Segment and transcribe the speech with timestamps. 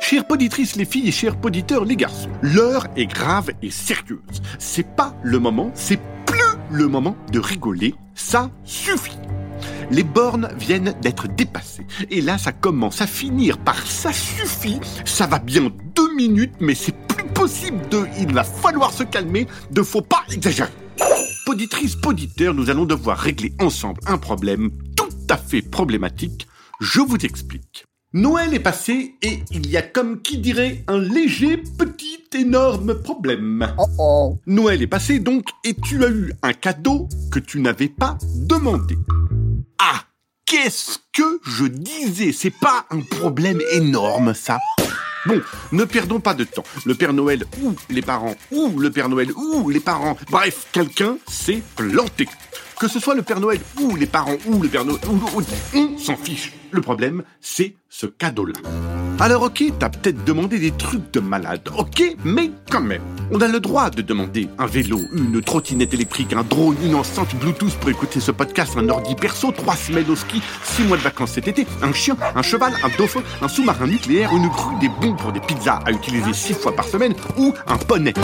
[0.00, 4.42] Chères poditrices les filles et chers poditeurs les garçons, l'heure est grave et sérieuse.
[4.58, 9.18] C'est pas le moment, c'est plus le moment de rigoler, ça suffit.
[9.90, 11.86] Les bornes viennent d'être dépassées.
[12.10, 14.80] Et là, ça commence à finir par ça suffit.
[15.04, 18.06] Ça va bien deux minutes, mais c'est plus possible de.
[18.18, 20.70] Il va falloir se calmer, de faut pas exagérer.
[21.44, 26.46] Poditrice, poditeur, nous allons devoir régler ensemble un problème tout à fait problématique.
[26.80, 27.84] Je vous explique.
[28.12, 33.72] Noël est passé et il y a comme qui dirait un léger petit énorme problème.
[34.46, 38.98] Noël est passé donc et tu as eu un cadeau que tu n'avais pas demandé.
[39.78, 40.02] Ah,
[40.44, 42.32] qu'est-ce que je disais?
[42.32, 44.58] C'est pas un problème énorme ça.
[45.26, 46.64] Bon, ne perdons pas de temps.
[46.84, 51.16] Le Père Noël ou les parents ou le Père Noël ou les parents, bref, quelqu'un
[51.28, 52.26] s'est planté.
[52.80, 55.42] Que ce soit le Père Noël ou les parents ou le Père Noël, ou, ou-
[55.74, 56.52] on s'en fiche.
[56.70, 58.54] Le problème, c'est ce cadeau-là.
[59.18, 63.48] Alors ok, t'as peut-être demandé des trucs de malade, ok, mais quand même, on a
[63.48, 67.90] le droit de demander un vélo, une trottinette électrique, un drone, une enceinte Bluetooth pour
[67.90, 71.48] écouter ce podcast, un ordi perso, trois semaines au ski, six mois de vacances cet
[71.48, 75.32] été, un chien, un cheval, un dauphin, un sous-marin nucléaire, une grue, des bons pour
[75.32, 78.14] des pizzas à utiliser six fois par semaine ou un poney.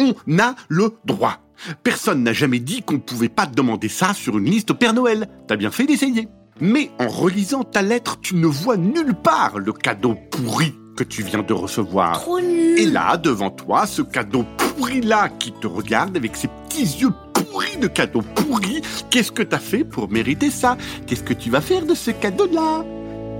[0.00, 1.38] On a le droit.
[1.82, 4.94] Personne n'a jamais dit qu'on ne pouvait pas demander ça sur une liste au Père
[4.94, 5.28] Noël.
[5.46, 6.28] T'as bien fait d'essayer.
[6.60, 11.22] Mais en relisant ta lettre, tu ne vois nulle part le cadeau pourri que tu
[11.22, 12.20] viens de recevoir.
[12.20, 12.78] Trop nul.
[12.78, 17.76] Et là, devant toi, ce cadeau pourri-là qui te regarde avec ses petits yeux pourris
[17.76, 20.76] de cadeau pourri, qu'est-ce que t'as fait pour mériter ça?
[21.06, 22.84] Qu'est-ce que tu vas faire de ce cadeau-là?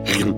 [0.05, 0.35] Rien.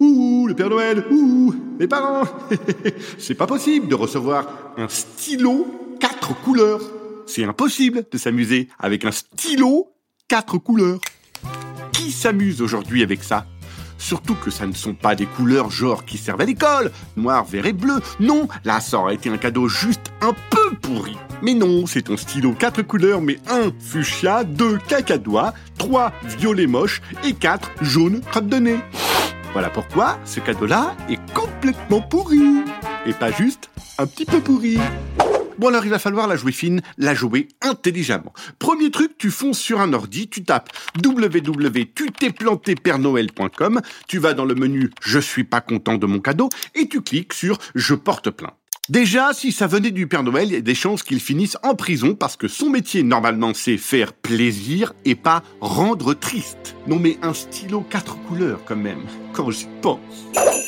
[0.00, 2.24] Ouh, le Père Noël, ouh, les parents.
[3.18, 4.46] C'est pas possible de recevoir
[4.76, 5.85] un stylo
[6.26, 6.80] quatre couleurs.
[7.26, 9.92] C'est impossible de s'amuser avec un stylo
[10.26, 10.98] quatre couleurs.
[11.92, 13.46] Qui s'amuse aujourd'hui avec ça?
[13.96, 17.66] Surtout que ça ne sont pas des couleurs genre qui servent à l'école, noir, vert
[17.66, 18.00] et bleu.
[18.18, 21.16] Non, là ça aurait été un cadeau juste un peu pourri.
[21.42, 27.02] Mais non, c'est un stylo quatre couleurs, mais un fuchsia, deux cacadois, trois violet moche
[27.24, 28.80] et quatre jaune crotte de nez.
[29.52, 32.64] Voilà pourquoi ce cadeau-là est complètement pourri.
[33.06, 34.78] Et pas juste un petit peu pourri.
[35.58, 38.34] Bon alors il va falloir la jouer fine, la jouer intelligemment.
[38.58, 40.68] Premier truc, tu fonces sur un ordi, tu tapes
[41.02, 47.00] www.tutesplanté-père-noël.com, tu vas dans le menu Je suis pas content de mon cadeau et tu
[47.00, 48.65] cliques sur Je porte plainte.
[48.88, 51.74] Déjà, si ça venait du Père Noël, il y a des chances qu'il finisse en
[51.74, 56.76] prison parce que son métier, normalement, c'est faire plaisir et pas rendre triste.
[56.86, 59.02] Non mais un stylo quatre couleurs quand même,
[59.32, 59.98] quand j'y pense.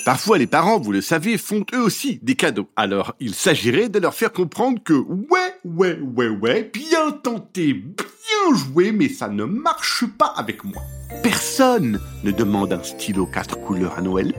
[0.05, 2.69] Parfois, les parents, vous le savez, font eux aussi des cadeaux.
[2.75, 8.57] Alors, il s'agirait de leur faire comprendre que ouais, ouais, ouais, ouais, bien tenté, bien
[8.57, 10.83] joué, mais ça ne marche pas avec moi.
[11.23, 14.35] Personne ne demande un stylo quatre couleurs à Noël.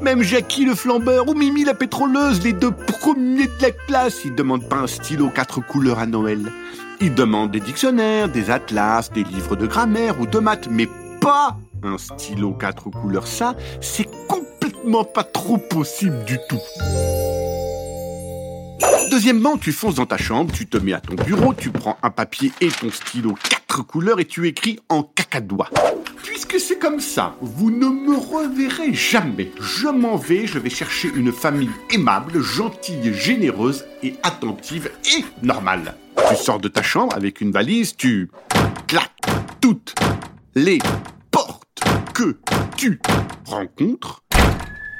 [0.00, 4.34] Même Jackie le flambeur ou Mimi la pétroleuse, les deux premiers de la classe, ils
[4.34, 6.40] demandent pas un stylo quatre couleurs à Noël.
[7.00, 10.88] Ils demandent des dictionnaires, des atlas, des livres de grammaire ou de maths, mais
[11.20, 13.26] pas un stylo quatre couleurs.
[13.26, 16.60] Ça, c'est complètement pas trop possible du tout.
[19.10, 22.10] Deuxièmement, tu fonces dans ta chambre, tu te mets à ton bureau, tu prends un
[22.10, 23.34] papier et ton stylo
[23.74, 25.68] quatre couleurs et tu écris en cacadois.
[26.22, 29.50] Puisque c'est comme ça, vous ne me reverrez jamais.
[29.60, 35.96] Je m'en vais, je vais chercher une famille aimable, gentille, généreuse et attentive et normale.
[36.28, 38.30] Tu sors de ta chambre avec une valise, tu
[38.86, 39.10] claques
[39.60, 39.94] toutes
[40.54, 40.78] les
[41.32, 41.80] portes
[42.14, 42.36] que
[42.76, 43.00] tu
[43.44, 44.24] rencontres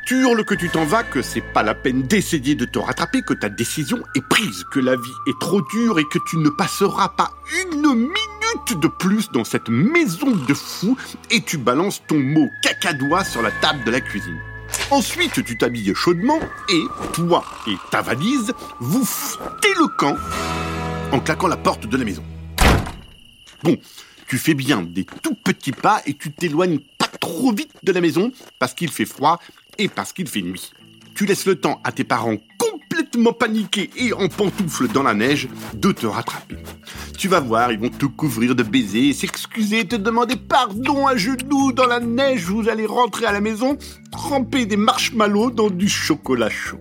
[0.07, 3.23] tu hurles que tu t'en vas, que c'est pas la peine d'essayer de te rattraper,
[3.23, 6.51] que ta décision est prise, que la vie est trop dure et que tu ne
[6.51, 7.31] passeras pas
[7.63, 8.34] une minute
[8.77, 10.97] de plus dans cette maison de fou
[11.31, 14.39] et tu balances ton mot cacadois sur la table de la cuisine.
[14.91, 20.17] Ensuite, tu t'habilles chaudement et toi et ta valise, vous foutez le camp
[21.13, 22.25] en claquant la porte de la maison.
[23.63, 23.77] Bon,
[24.27, 28.01] tu fais bien des tout petits pas et tu t'éloignes pas trop vite de la
[28.01, 29.41] maison parce qu'il fait froid
[29.79, 30.73] et parce qu'il fait nuit.
[31.15, 35.49] Tu laisses le temps à tes parents complètement paniqués et en pantoufles dans la neige
[35.75, 36.57] de te rattraper.
[37.17, 41.73] Tu vas voir, ils vont te couvrir de baisers, s'excuser, te demander pardon à genoux
[41.73, 42.45] dans la neige.
[42.45, 43.79] Vous allez rentrer à la maison,
[44.11, 46.81] tremper des marshmallows dans du chocolat chaud.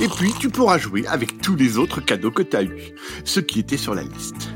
[0.00, 2.92] Et puis, tu pourras jouer avec tous les autres cadeaux que tu as eus,
[3.24, 4.50] ceux qui étaient sur la liste.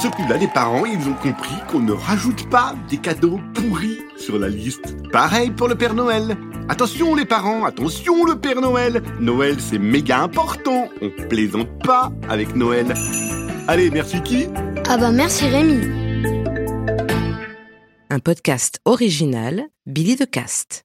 [0.00, 4.38] Ce coup-là, les parents, ils ont compris qu'on ne rajoute pas des cadeaux pourris sur
[4.38, 4.94] la liste.
[5.10, 6.36] Pareil pour le Père Noël.
[6.68, 9.02] Attention les parents, attention le Père Noël.
[9.20, 10.90] Noël, c'est méga important.
[11.00, 12.92] On plaisante pas avec Noël.
[13.68, 14.46] Allez, merci qui
[14.88, 15.80] Ah bah merci Rémi.
[18.10, 20.84] Un podcast original, Billy de Cast.